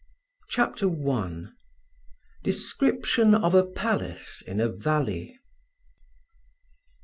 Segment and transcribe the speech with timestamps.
[0.49, 1.43] CHAPTER I
[2.41, 5.37] DESCRIPTION OF A PALACE IN A VALLEY.